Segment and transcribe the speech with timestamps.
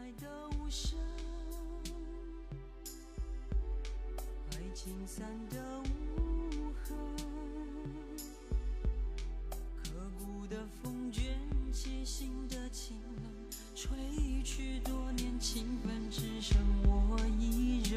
[0.00, 0.98] 爱的无声，
[4.52, 6.96] 爱情散的无痕，
[9.76, 11.36] 刻骨的风卷
[11.70, 13.24] 起心的情冷，
[13.74, 13.90] 吹
[14.42, 17.89] 去多年情分，只剩我一人。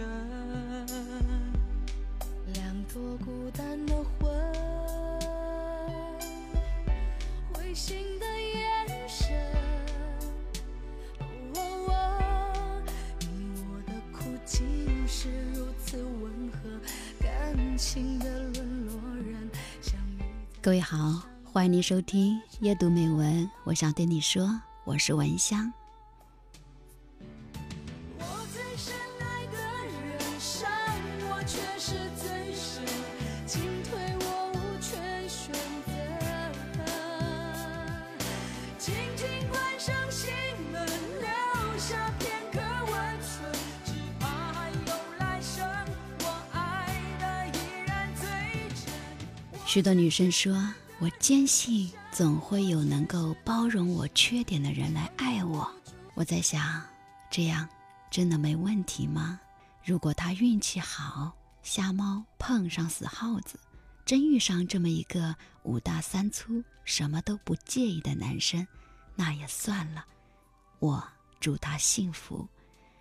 [20.61, 23.49] 各位好，欢迎您收听阅读美文。
[23.65, 24.49] 我想对你说，
[24.85, 25.71] 我是文香。
[49.73, 55.67] 许多女生说，我坚信总会有能够包容我缺点的人来爱我。
[56.13, 56.79] 我在想，
[57.31, 57.67] 这样
[58.11, 59.39] 真的没问题吗？
[59.83, 63.59] 如果他运气好，瞎猫碰上死耗子，
[64.05, 68.67] 真遇上这么一个五大三粗、什么都不介意的男生，
[69.15, 70.05] 那也算了。
[70.77, 71.03] 我
[71.39, 72.47] 祝他幸福。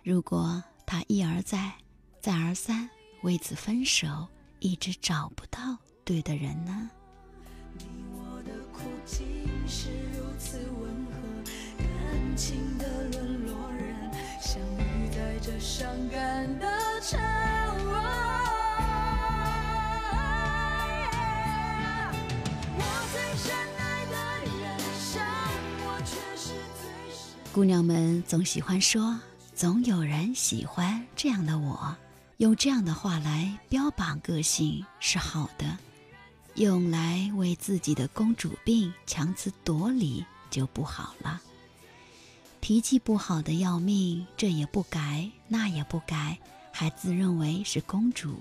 [0.01, 1.71] 如果他一而再、
[2.19, 2.89] 再而三
[3.21, 4.27] 为此分手，
[4.59, 6.89] 一直找不到对的人呢？
[7.77, 9.25] 你我的苦竟
[9.67, 11.11] 是如此温和，
[11.77, 16.67] 感情的沦落人相遇在这伤感的
[17.01, 17.17] 城。
[22.75, 24.15] 我最深爱的
[24.59, 24.61] 人
[24.99, 25.11] 伤
[25.85, 26.83] 我却是最
[27.15, 27.21] 深。
[27.53, 29.17] 姑娘们总喜欢说，
[29.55, 31.95] 总有人喜欢这样的我。
[32.37, 35.77] 用这样的话来标榜个性是好的，
[36.55, 41.41] 用来为自己的公主病强词夺理就不好了。
[42.59, 46.37] 脾气不好的要命，这也不改，那也不改，
[46.71, 48.39] 还自认为是公主，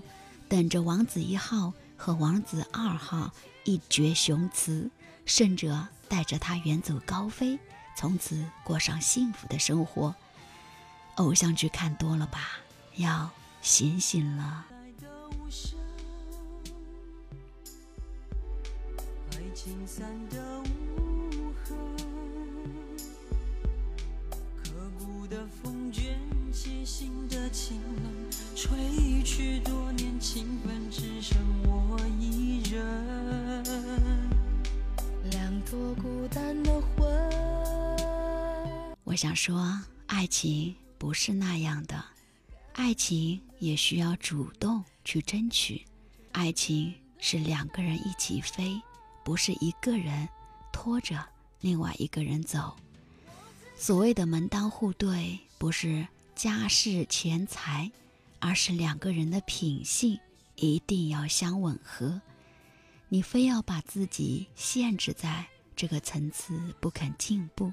[0.48, 3.32] 等着王子一号和王子二号
[3.64, 4.90] 一决雄雌，
[5.24, 7.58] 甚者带着他远走高飞，
[7.96, 10.14] 从此过上幸福的生活。
[11.16, 12.50] 偶像剧看多了吧？
[12.96, 13.30] 要
[13.62, 14.66] 醒醒了。
[19.64, 21.76] 心，散的无痕，
[24.56, 26.18] 刻骨的风卷
[26.52, 28.12] 起心的清冷，
[28.56, 33.62] 吹去多年情分，只剩我一人。
[35.30, 37.08] 两朵孤单的魂。
[39.04, 42.04] 我想说，爱情不是那样的，
[42.72, 45.84] 爱情也需要主动去争取，
[46.32, 48.82] 爱情是两个人一起飞，
[49.24, 50.28] 不是一个人
[50.72, 51.24] 拖着
[51.60, 52.76] 另外一个人走。
[53.76, 57.90] 所谓的门当户对，不是家世钱财，
[58.38, 60.18] 而是两个人的品性
[60.56, 62.20] 一定要相吻合。
[63.08, 65.46] 你非要把自己限制在
[65.76, 67.72] 这个层次，不肯进步，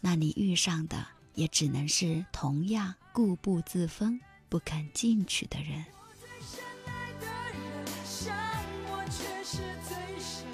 [0.00, 5.84] 那你遇上的也只能是同样固步自封、不肯进取的人。
[5.92, 7.26] 我最深爱的
[7.58, 8.34] 人伤
[8.86, 10.46] 我却是最深，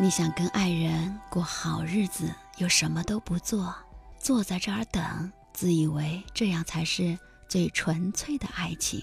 [0.00, 3.74] 你想跟爱人过好日子，又什么都不做，
[4.18, 9.02] 坐在这儿等，自以为这样才是最纯粹的爱情。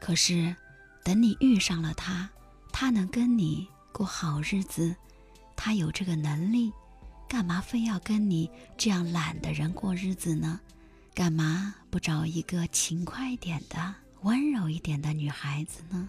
[0.00, 0.54] 可是，
[1.04, 2.28] 等你遇上了他，
[2.72, 4.94] 他能跟你过好日子，
[5.60, 6.72] 他有这个能力，
[7.28, 10.60] 干嘛非要跟你这样懒的人过日子呢？
[11.12, 16.08] 干嘛不找一个勤快一点的、温柔一点的女孩子呢？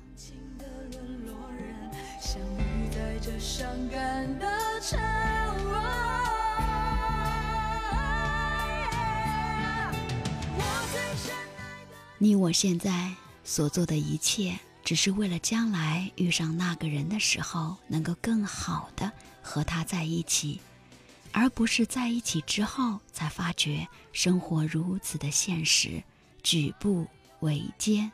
[12.19, 13.12] 你我现在
[13.44, 14.59] 所做的一切，
[14.89, 20.59] 只是为了将来遇上那个人的时候，能够更好的和他在一起，
[21.31, 26.01] 而不是在一起之后才发觉生活如此的现实，
[26.41, 27.06] 举步
[27.41, 28.12] 维艰。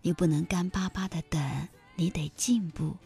[0.00, 2.96] 你不能干巴巴的等，你得进步。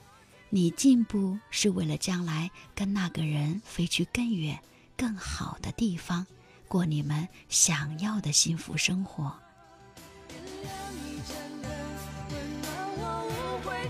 [0.49, 4.56] 你进步是为了将来跟那个人飞去更远、
[4.97, 6.25] 更好的地方，
[6.69, 9.37] 过你们想要的幸福生活。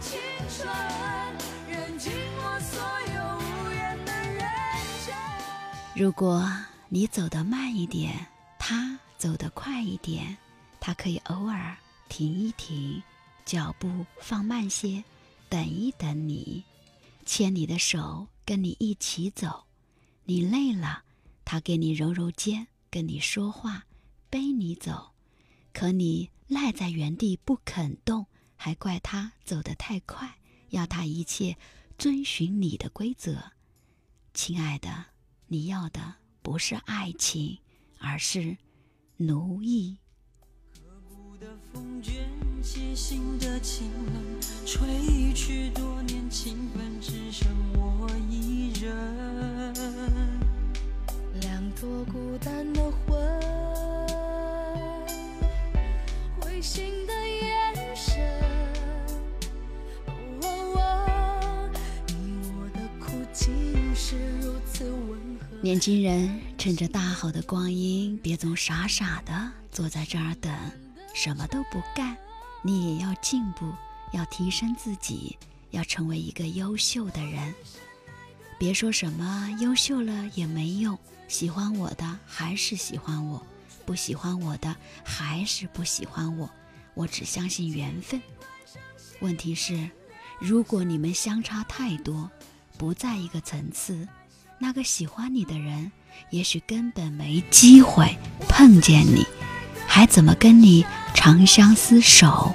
[0.05, 0.21] 青
[0.51, 0.69] 春，
[1.67, 2.81] 认尽我所
[3.15, 4.43] 有无言的认
[5.07, 5.15] 真。
[5.97, 6.47] 如果
[6.89, 8.27] 你走得慢一点，
[8.59, 10.37] 他走得快一点，
[10.79, 11.77] 他可以偶尔
[12.09, 13.03] 停一停，
[13.47, 15.03] 脚步放慢些，
[15.49, 16.63] 等一等你，
[17.25, 19.65] 牵你的手，跟你一起走。
[20.25, 21.03] 你累了，
[21.45, 23.85] 他给你揉揉肩，跟你说话，
[24.29, 25.13] 背你走。
[25.73, 30.39] 可你赖在原地不肯动，还怪他走得太快，
[30.71, 31.57] 要他一切
[31.99, 33.53] 遵循你的规则。
[34.33, 35.07] 亲爱的，
[35.47, 37.59] 你要的不是爱情，
[37.99, 38.57] 而是
[39.17, 39.99] 奴役。
[41.09, 42.29] 古的风卷
[42.63, 49.75] 起心的清冷，吹去多年情分，只剩我一人。
[51.41, 53.19] 两朵孤单的魂，
[56.41, 57.13] 灰心的
[65.65, 70.55] 年轻人，趁着大好的光阴，别总傻傻的坐在这儿等，
[71.15, 72.15] 什么都不干。
[72.61, 73.73] 你也要进步，
[74.13, 75.39] 要提升自己，
[75.71, 77.55] 要成为一个优秀的人。
[78.59, 83.43] 别说什么优秀了也没用，喜欢我的还是喜欢我，
[83.87, 86.51] 不喜欢我的还是不喜欢我。
[86.93, 88.21] 我只相信缘分。
[89.21, 89.89] 问题是，
[90.39, 92.31] 如果你们相差太多，
[92.77, 94.07] 不在一个层次，
[94.67, 95.93] 那个喜欢你的人，
[96.31, 98.17] 也许根本没机会
[98.49, 99.27] 碰见你，
[99.87, 102.55] 还怎么跟你长相厮守？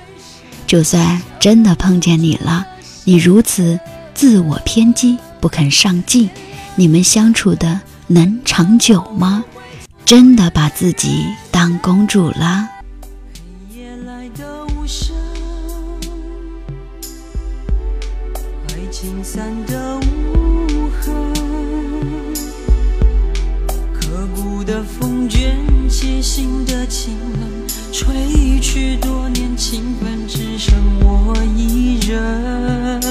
[0.66, 2.66] 就算真的碰见你了，
[3.04, 3.80] 你如此
[4.16, 6.28] 自我偏激，不肯上进，
[6.76, 9.46] 你们相处的能长久吗？
[10.04, 12.68] 真的把自己当公主了？
[28.80, 33.02] 吹去多年情分，只剩我一人。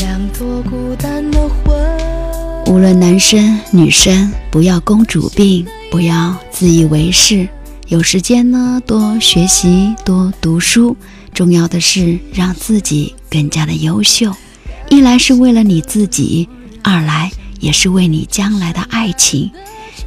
[0.00, 7.48] 两朵孤单的魂，无论男生女生，不要公主病，不要自以为是。
[7.86, 10.96] 有时间呢，多学习，多读书。
[11.32, 14.34] 重要的是让自己更加的优秀。
[14.88, 16.48] 一来是为了你自己，
[16.82, 17.30] 二来
[17.60, 19.52] 也是为你将来的爱情，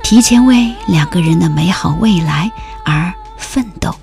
[0.03, 2.51] 提前为两个人的美好未来
[2.83, 4.02] 而奋斗。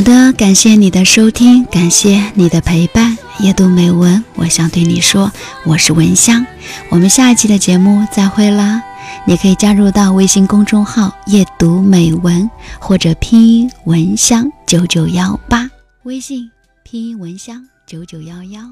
[0.00, 3.18] 好的，感谢你的收听，感谢你的陪伴。
[3.40, 5.30] 夜读美文，我想对你说，
[5.66, 6.46] 我是蚊香。
[6.88, 8.80] 我们下一期的节目再会啦！
[9.26, 15.70] 你可以加入到微信公众号“夜读美文”或者拼音“蚊香九九幺八”，
[16.04, 16.50] 微信
[16.82, 18.62] 拼音“蚊香九九幺幺”。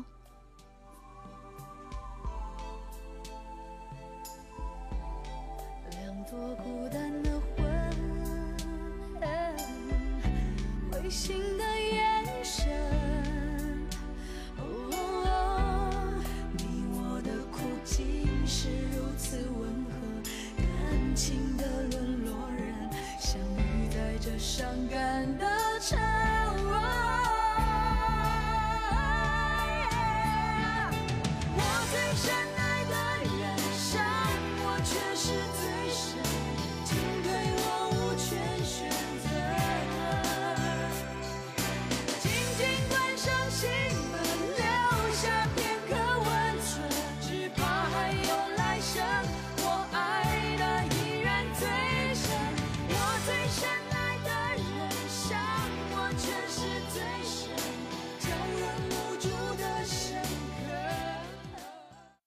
[11.08, 11.37] 灰心